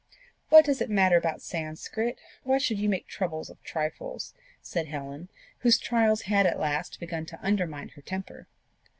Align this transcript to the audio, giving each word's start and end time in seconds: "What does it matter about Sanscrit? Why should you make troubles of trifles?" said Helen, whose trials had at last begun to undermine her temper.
"What 0.49 0.65
does 0.65 0.81
it 0.81 0.89
matter 0.89 1.15
about 1.15 1.43
Sanscrit? 1.43 2.17
Why 2.41 2.57
should 2.57 2.79
you 2.79 2.89
make 2.89 3.05
troubles 3.05 3.51
of 3.51 3.61
trifles?" 3.61 4.33
said 4.59 4.87
Helen, 4.87 5.29
whose 5.59 5.77
trials 5.77 6.23
had 6.23 6.47
at 6.47 6.59
last 6.59 6.99
begun 6.99 7.27
to 7.27 7.39
undermine 7.43 7.89
her 7.89 8.01
temper. 8.01 8.47